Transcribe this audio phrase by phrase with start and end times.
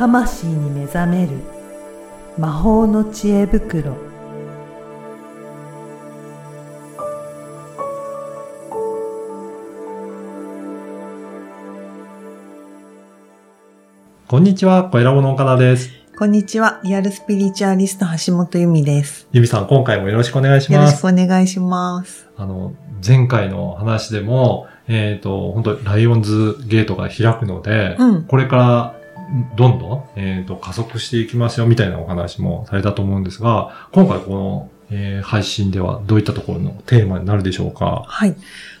[0.00, 1.32] 魂に目覚める
[2.38, 3.94] 魔法の知恵袋
[14.26, 15.90] こんにちは、小ラボの岡田です。
[16.16, 16.80] こんにちは。
[16.82, 19.28] リアルスピリチュアリスト橋本由美です。
[19.32, 20.80] ゆみさん、今回もよろしくお願いします。
[20.80, 22.26] よろしくお願いします。
[22.38, 22.72] あの、
[23.06, 28.99] 前回の話でも、えっ、と、本当ライオンズゲートが開くので、うんこれから、
[29.56, 38.02] どんどん、えっ、と、加速していきますよ、みたいなお話もされたと思うんですが、今回この、えー配信ではどういったところのテーマになるでしょうか？
[38.06, 38.34] はい。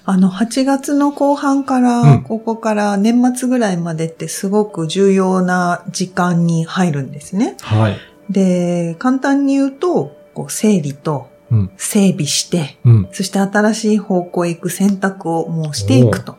[0.04, 7.56] あの、8月の後半から、うんここから年末ぐらいまでってすごく重要な時間に入るんですね。
[7.60, 7.96] はい。
[8.28, 11.70] で、簡単に言うと、こう整理とうん。
[11.76, 13.08] 整備して、うん。
[13.12, 16.36] そして新しい方向へ行く選択をもうしていくと。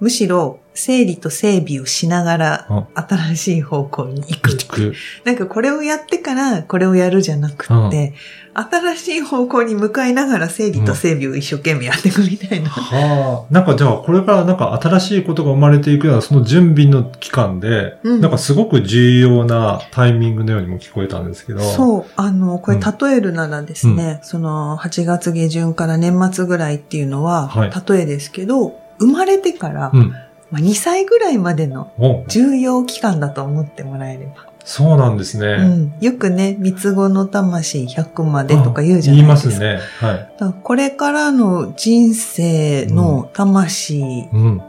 [0.00, 4.50] むしろ、整理と整備をしながら、あ新しい方向に行く。
[4.50, 4.94] 行く。
[5.24, 8.12] なんかこれをやってからこれをやるじゃなくって、
[8.52, 12.68] 新しい方向に向かいながら整理と整備を一生懸命やっていくみたいな。
[12.70, 13.52] はあ。
[13.52, 21.60] なんかじゃあ、これからなんか新しいことが生まれていくような、その準備の期間で、うんなんかすごく重要なタイミングのようにも聞こえたんですけど。
[21.60, 21.62] う。
[21.62, 30.14] そう、あの、これ例えるならですね、その8月下旬から年末ぐらいっていうのは、はい例えですけど、生まれてから、うん。
[30.50, 34.46] まあ、2歳ぐらいまでのお重要期間だと思ってもらえれば。
[34.64, 35.46] そうなんですね。
[35.64, 39.54] うん、よくね、三つ子の魂100までとか言うじゃ言いないですか。
[39.54, 39.80] ますね。
[40.00, 40.54] はい。
[40.62, 44.62] これからの人生の魂うん。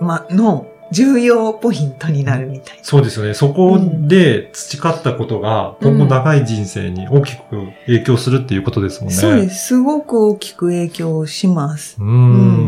[0.00, 2.84] ま、の重要ポイントになるみたいな。
[2.84, 3.34] そうですよね。
[3.34, 7.42] そこで培ったことが、今後長い人生に大きく
[7.86, 9.14] 影響するっていうことですもんね。
[9.14, 9.66] そうです。
[9.66, 11.96] すごく大きく影響します。
[11.98, 12.63] うーん。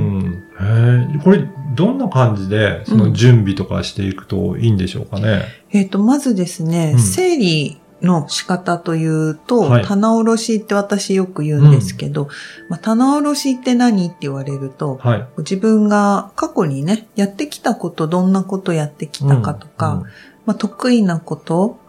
[1.22, 5.44] これ、どんな感じで、その準備とかしていくといいんでしょうかね？
[5.70, 6.98] えっ、と、まずですね、うん。
[6.98, 9.84] 整理の仕方というと、はい。
[9.84, 12.28] 棚卸しって私よく言うんですけど、
[12.68, 15.28] まあ、棚卸しって何って言われると、はい。
[15.38, 20.04] 自分が過去にね、やってきたこと、どんなことやってきたかとか、
[20.44, 21.86] まあ、得意なこと、うん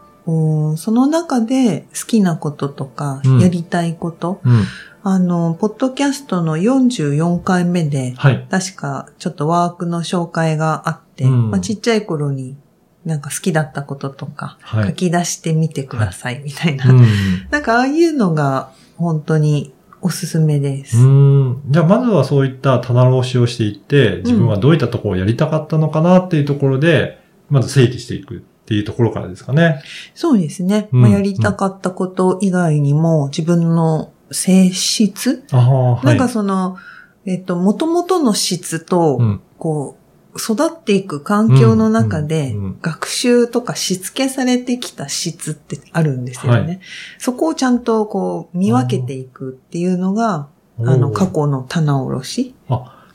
[0.75, 3.39] その中で好きなこととか、うん。
[3.39, 4.63] やりたいこと、うん。
[5.07, 5.13] うん。
[5.13, 8.47] あの、ポッドキャストの44回目で、はい。
[8.49, 12.57] 確かちょっとワークの紹介があって、うんまあ、ちっちゃい頃に
[13.05, 14.87] なんか好きだったこととか、はい。
[14.87, 16.89] 書き出してみてくださいみたいな。
[16.89, 17.05] うん。
[17.49, 20.97] なんかああいうのが本当におすすめです。
[20.97, 21.61] うん。
[21.69, 27.19] じゃあ、まずはそういった棚卸しをしていって、自分はどういったところをやりたかったのかなっていうところで、
[27.49, 29.81] まず整理していくっていうところからですかね。
[30.13, 30.89] そうですね。
[30.91, 36.05] うんまあ、やりたかったこと以外にも自分の性質、ああ、はい。
[36.05, 36.77] なんかその、
[37.25, 39.41] えっと、元々の質と、うん。
[39.57, 40.07] こう、
[40.37, 46.59] 育っていく環境の中で学習とかしつけされてきた質ってあるんですよね。
[46.59, 46.79] はい
[47.17, 50.47] そこをちゃんとこう見分けていくっていうのが、
[50.79, 52.55] あの、過去の棚卸し。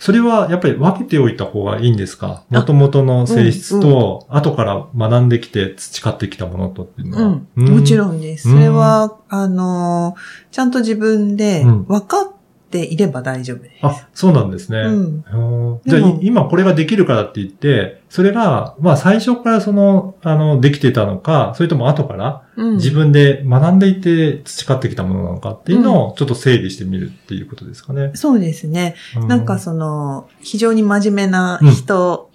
[0.02, 2.42] それはやっぱり分けておいた方がいいんですか？
[2.50, 7.40] 元々の性質と、後から学んできて培ってきたものとっていうのは。
[7.56, 7.68] うん。
[7.76, 7.98] もちん。
[7.98, 8.48] ろんです。
[8.48, 10.16] うんそれは、あの、
[10.50, 12.32] ちゃんと自分でうん分かっ
[12.72, 13.78] ていれば大丈夫です。
[13.82, 14.78] あ、そうなんですね。
[14.78, 15.24] うん。
[15.32, 28.12] うんじゃあ、今これができるからって言って、それが、まあ最初からその、あの、できてたのか、それとも後からうん自分で学んでいて培ってきたものなのかっていうのをちょっと整理してみるっていうことですかね。
[28.14, 28.94] そうですね。
[29.16, 32.26] うなんかその、非常に真面目な人が、は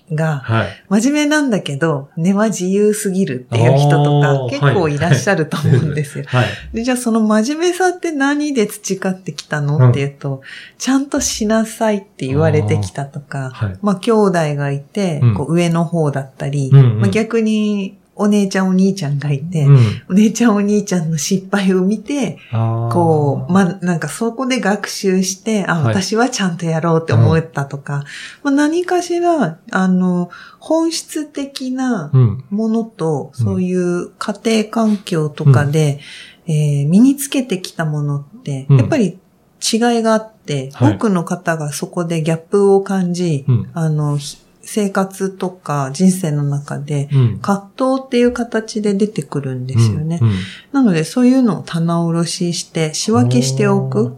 [0.66, 1.02] い。
[1.02, 6.26] 真面目なんだけど、根は自由すぎるっていう人とか結構いらっしゃると思うんですよ。
[6.74, 10.42] じゃあその真面目さって何で培ってきたの、うんっていうと、
[10.78, 13.78] ちゃんとしなさいって言われてきたとか、はい。
[13.82, 16.72] まあ兄弟がいて、上の方だったり、
[17.12, 19.78] 逆にお姉ちゃんお兄ちゃんがいて、うん。
[20.10, 25.96] お姉ちゃんお兄ちゃんの失敗を見て、こう、まあ、なんかそこで学習して、あ、はい。
[25.96, 28.04] 私はちゃんとやろうって思ったとか、
[28.44, 32.44] まあ、何かしら、あの、本質的なうん。
[32.50, 33.46] ものと、うん。
[33.46, 36.00] そういう家庭環境とかで、
[36.48, 38.78] えー身につけてきたものって、うん。
[38.78, 39.20] やっぱり
[39.62, 40.94] 違いがあって、はい。
[40.96, 43.70] 多くの方がそこでギャップを感じ、うん。
[43.74, 47.40] あの、ひ生活とか人生の中で、うん。
[47.40, 50.20] 葛藤っていう形で出てくるんですよね。
[50.22, 50.32] うん。
[50.74, 54.14] なので、そういうのを棚卸しして、仕分けしておく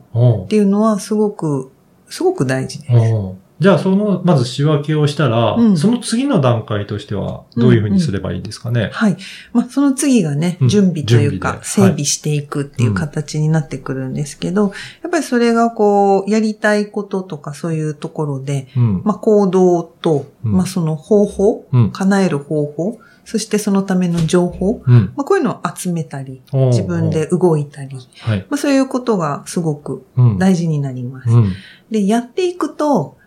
[0.46, 1.72] っていうのはすごく、
[2.10, 3.49] すごく大事です。
[3.60, 8.90] じゃあ、その、まず仕分けをしたら、うんその次の段階としては、どういうふうにすればいいですかね？
[8.94, 9.18] はい。
[9.52, 14.72] まあ、その次がね、うん準備という準か、整備していくっていう形になってくるんですけど、
[15.04, 19.02] やっぱりそれがこう、やりたいこととかそういうところで、うん。
[19.04, 21.92] まあ、行動と、うんまあ、その方法、うん。
[21.92, 25.12] 叶える方法、そしてそのための情報、うん。
[25.18, 27.28] まあ、こういうのを集めたり、自分で。
[27.28, 28.40] 動いたり、はい。
[28.50, 30.38] まあ、そういうことがすごくうん。
[30.38, 31.30] 大事になります。
[31.30, 31.52] うん。
[31.92, 33.19] で、やっていくと、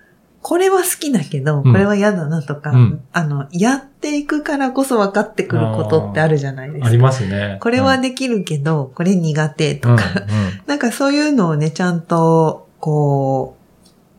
[0.43, 6.87] これは好きだけど、うんこれは嫌だなとか、うんあの、やっていくからこそ分かってくることってあるじゃないですか。
[6.89, 7.59] ありますね。
[7.61, 10.05] これはできるけど、これ苦手とうん、か、
[10.67, 13.57] なんかそういうのをね、ちゃんと、こ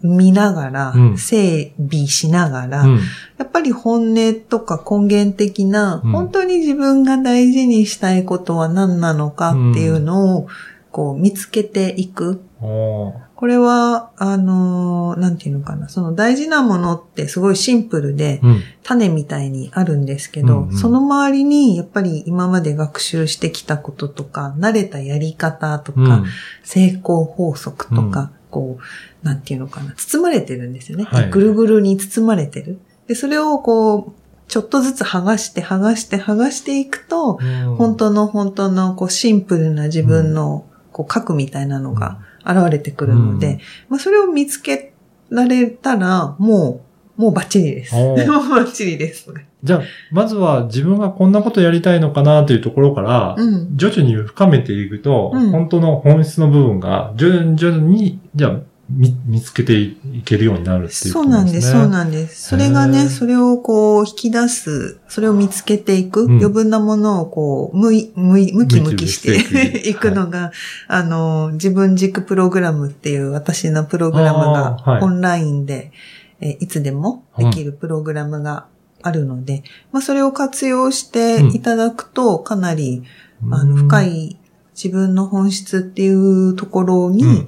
[0.01, 2.91] う、見ながら、うん整備しながら、うん。
[2.93, 2.99] うん。
[3.37, 10.47] やっぱり本音とか根源的な、うん本当に自分が大事にしたいことは何なのかっていうのを、
[10.93, 12.41] こう見つけていく。
[12.61, 18.61] これは、あのーなんていうのかな、その大事なものってすごいシンプルで、うん。
[18.83, 26.25] 種みたいにあるんですけど、うんうんその周りにやっぱり今まで学習してきたこととか、慣れたやり方とか、うん。
[26.63, 31.05] 成功法則とか、うんこう、なんていうのかな、包まれてるんですよね。
[31.05, 32.79] はいぐるぐるに包まれてる。
[33.07, 43.59] で、それをこう、ちょっとずつ剥がして剥がして剥がしていくと、うん本当の本当のこうシンプルな自分のこう核みたいなのが現れてくるので、うん
[43.89, 44.93] まあそれを見つけ
[45.29, 46.81] られたら、も
[47.17, 47.95] う、もうバッチリです。
[47.95, 49.27] もうバッチリです。
[49.63, 49.81] じゃあ、
[50.11, 53.77] まずは自分がこんなことやりたいのかなというところから、うん。
[53.77, 58.59] 徐々に深めていくと、うん本当の本質の部分が徐々に徐々に、じゃあ、
[58.95, 62.49] 見見つけていけるようになるっていうそうことなんです、そうんなんです。
[62.49, 66.31] それがね、それをこう引き出す、それを見つけていく、うん。
[66.37, 70.11] 余分なものをこう、むい、むい、むきむきしていく。
[70.13, 70.51] のが、
[70.87, 75.91] あの、自分軸プログラムっていう私のプログラムがオンラインで、
[76.39, 78.65] えいつでもできるプログラムが
[79.01, 83.03] あるので、まあそれを活用していただくと、かなり、
[83.49, 84.25] あの、深い。
[84.27, 84.37] い
[84.75, 87.47] 自分の本質っていうところに、うん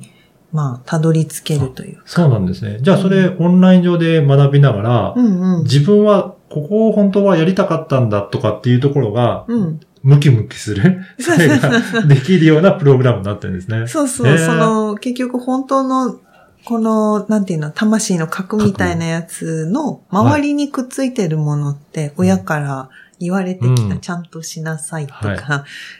[0.56, 2.02] まあ、たどり着けるという。
[2.06, 2.78] そうなんですね。
[2.82, 5.64] じゃあ、それ、オンライン上で学びながら、うんうん。
[5.64, 9.80] 自分は、ここを本当はやりたかったんだとかっていうところが、うん。
[10.02, 13.86] ムキムキする、 それができるようなプログラムになってるんですね。
[13.88, 16.20] そうそう、へーその、結局本当の、
[16.64, 25.42] この、なんていうの、魂の核みたいなやつの周りにくっついてるものって、親から言われてきた、うんちゃんとしなさいとか、はい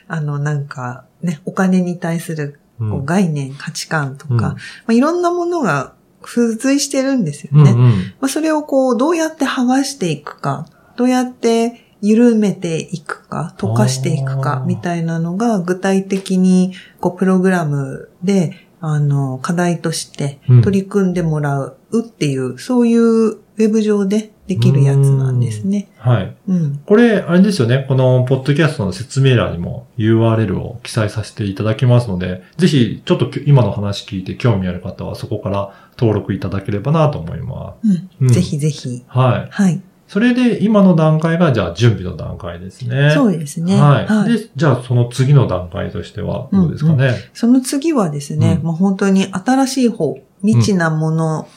[0.08, 4.40] あの、なんか、ね、お金に対するうんこう概念、価値観とか、うん。
[4.42, 4.56] ま
[4.90, 5.94] あ、いろんなものが
[6.26, 7.72] 付随してるんですよね。
[7.72, 7.92] うんうん。
[8.20, 10.68] まあ、それをこう、どうやって剥がしていくか、
[10.98, 14.66] どうやって緩めていくか、溶かしていくあか、ー。
[14.66, 25.88] みたいなのが具体的に、こう、プログラムで、あの、課題としてうん取り組んでもらうっていう、そういうウェブ上でできるやつなんですね。
[25.98, 26.36] はい。
[26.48, 26.82] うん。
[26.86, 27.84] これ、あれですよね。
[27.88, 38.10] この、ポッドキャストの説明欄にも URL を記載させていただきますので、ぜひ、ちょっと今の話聞いて興味ある方は、そこから登録いただければなと思いまうん。
[38.22, 39.00] うんぜひぜひ。
[39.00, 39.04] す。
[39.08, 39.48] はい。
[39.50, 39.82] はい。
[40.08, 43.12] それで、今の段階が、じゃあ、準備の段階ですね。
[43.12, 43.76] そうですね。
[43.80, 44.38] はい。
[44.38, 47.16] で、じゃあ、その次の段階としては、どうですかね？
[47.34, 51.48] その次はですね、うんもう本当に新しい方、未知なもの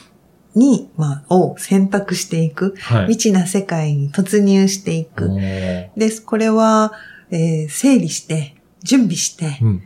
[0.55, 2.75] に、まあ、を選択していく。
[2.79, 3.07] はい。
[3.07, 5.29] 未知な世界に突入していく。
[5.29, 6.23] です。
[6.23, 6.93] これは、
[7.31, 9.83] えー整理して、準備して、うん。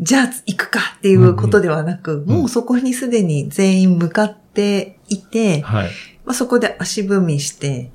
[0.00, 5.90] じゃあ行くかっていうことではなく、んもうそこにすでに全員向かっていて、はい。
[6.24, 7.90] まあ、そこで足踏みして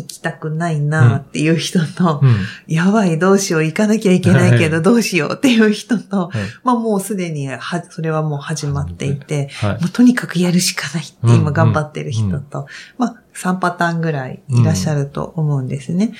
[0.00, 2.36] 行きたくないなっていう人と、うん。
[2.66, 9.80] やばい、どうしよう、行かなきゃいけないけどどうしようっていう人と、はいまあもうすでには、それはもう始まっていて、はい。
[9.80, 12.66] もうとにかくやるしかないってうん今頑張ってる人と、
[12.98, 16.12] まあ3パターンぐらいいらっしゃると思うんですね。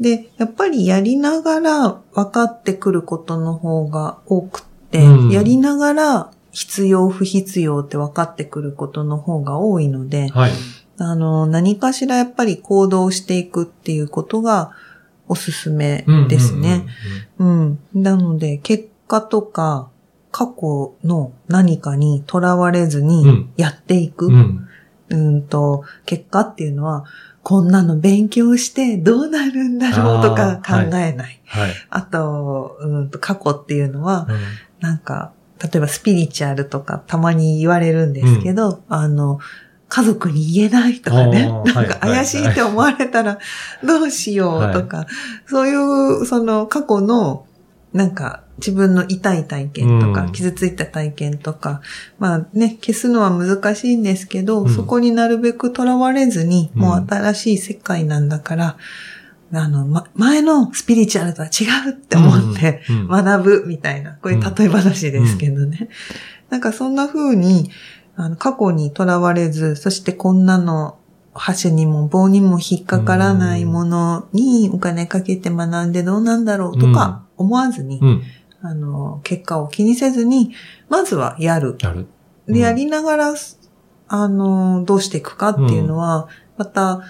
[0.00, 10.52] で、やっぱりやりながら分かってくることの方が多くって、うんやりながら必要不必要って分かってくることの方が多いので、はい。
[10.98, 14.72] あの、何かしらやっぱり行動していくっていうことが
[15.28, 16.86] おすすめですね。
[17.38, 17.78] うん。
[17.94, 19.88] なので、結果とか、
[20.32, 24.26] 過去の何かにとらわれずうんにやっていく。
[24.26, 24.34] うん。
[24.34, 24.66] うん。
[25.08, 27.04] うんと、結果っていうのは、
[27.42, 31.40] こんなの勉強してどうなるんだろうとか考えない。
[31.46, 31.70] はい。
[31.90, 34.36] あと、うんと、過去っていうのは、うん
[34.80, 39.38] なんか、例えばスピリチュアルとかたまに言われるんですけど、あの、
[39.88, 43.38] 家族に言えないとかね、なんかはいはい怪しいって思われたら
[43.84, 45.06] どうしようとか、
[45.46, 45.74] そうい
[46.22, 47.46] う、その過去の、
[47.92, 50.32] なんか自分の痛い体験とか、うん。
[50.32, 51.82] 傷ついた体験とか、
[52.18, 54.74] まあね、消すのは難しいんですけど、うん。
[54.74, 56.82] そこになるべくとらわれずに、うん。
[56.82, 58.76] もう新しい世界なんだから、
[59.52, 65.88] あの、ま、前のスピリチュアルとは違うって思って、学ぶみたいな、こういう例え話ですけどね。
[66.50, 67.70] なんかそんな風に、
[68.16, 70.98] あの、過去にとらわれず、そしてこんなの、
[71.34, 78.22] 箸にも棒にも引っかからないものにお金かけて学んでどうなんだろうとか思わずに、うん。
[78.62, 80.52] あの、結果を気にせずに、
[80.88, 81.76] まずはやる。
[81.80, 82.06] やる。
[82.48, 83.34] で、やりながら、
[84.08, 87.02] あの、どうしていくかっていうのは、また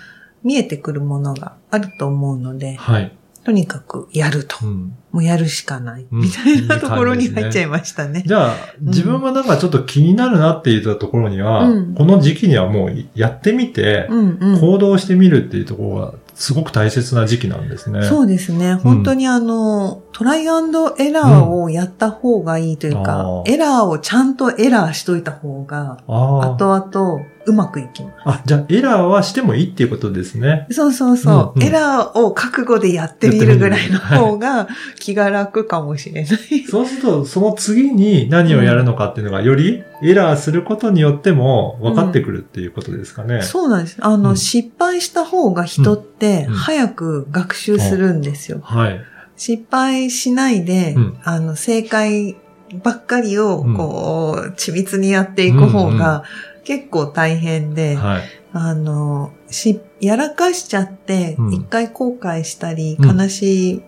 [0.43, 3.17] 見えてくるものがあると思うので、はい。
[3.45, 4.57] とにかくやると。
[4.67, 4.97] うん。
[5.13, 6.07] もうやるしかない。
[6.11, 8.23] うんみたいなところに入っちゃいましたね。
[8.27, 14.61] じゃあ、自分がなんかちょっと気になるなって言ったところには、うんこの時期にはもうやってみて、うんうん。
[14.61, 18.03] 行動してみるっていうところがすごく大切な時期なんですね。
[18.03, 18.75] そうですね。
[18.75, 26.57] 本当にあの、トライアンドエラーをやった方がいいというか、あーエラーをちゃんとエラーしといた方が、ああ。
[26.57, 28.15] 後々うまくいきます。
[28.27, 30.67] あ、じゃあエラーはしてもいいっていうことですね。
[30.71, 31.35] そうそうそう。
[31.57, 36.65] うんうんエラーを覚悟でやってみるぐらいの方が気が楽かもしれない。
[36.69, 43.43] そうすると、その次に何をやるのかっていうのが、よりエラーすることによっても分かってくるっていうことですかね。
[43.43, 43.97] そうなんです。
[44.01, 48.61] あの、うん失敗した方が人ってうん早く学習するんですよ。
[48.63, 49.01] はい。
[49.37, 52.37] 失敗しないで、うんあの、正解
[52.83, 56.25] ばっかりを、うんこう、緻密にやっていく方が
[56.65, 58.23] 結構大変で、はい。
[58.53, 63.83] あの、し、やらかしちゃってう、ん一回後悔したり、うん悲しい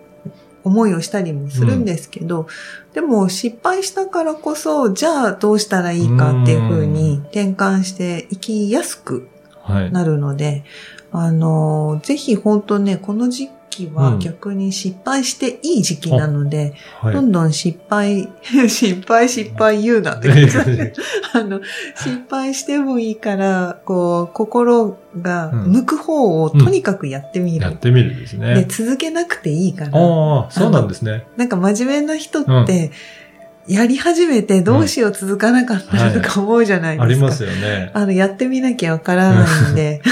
[0.63, 2.47] 思いをしたりもするんですけど、
[2.93, 9.27] でも失敗したからこそ、じゃあどうしたらいいかっていう風に転換していきやすく
[9.61, 9.91] はい。
[9.91, 10.63] なるので、
[11.11, 13.49] あの、ぜひ本当ね、この時
[13.87, 18.29] 期はうん逆に失敗していい時期なので、はいどんどん失敗、
[18.67, 20.57] 失敗失敗言うなって感じ
[21.33, 21.61] あの、
[21.95, 27.61] 失敗してもいいから、こう、心が向く方をとにかくやってみる。
[27.61, 28.65] やってみるですで、ね。
[28.67, 29.91] 続けなくていいから。
[29.93, 31.25] ああ、そうなんですね。
[31.37, 32.91] なんか真面目な人って、
[33.69, 37.03] やり始めてどうしよう続かなかったらとか思うじゃないですか。
[37.03, 37.91] ありますよね。
[37.93, 40.01] あの、やってみなきゃわからないんで。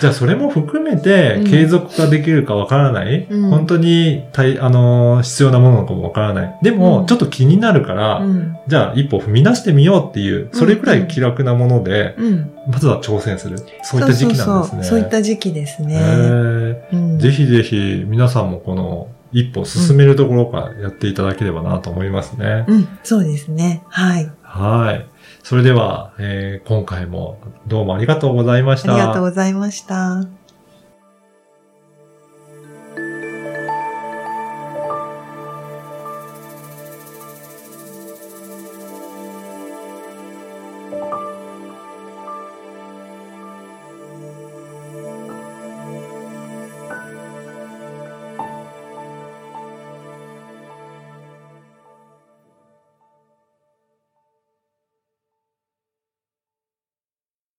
[0.00, 6.54] じゃあそれも含めてうん継続ができるかわからない、うん本当に大あのー必要なものかもわからない。
[6.62, 8.56] でも、うんちょっと気になるから、うん。
[8.68, 12.50] じゃあ一歩踏み出してみようっていう、それくらい気楽なもので、うん。
[12.70, 13.58] まずは挑戦する。
[13.82, 14.82] そういった時期なんですね。
[14.82, 15.98] そういった時期ですね。
[17.18, 22.64] ぜひぜひ皆さんもこの一歩進めるところからやっていただければなと思いますね。
[22.68, 23.82] うん、そうですね。
[23.88, 24.30] はい。
[24.42, 25.06] はい。
[25.42, 28.94] それでは、えー今回もどうもありがとうございました。
[28.94, 30.24] ありがとうございました。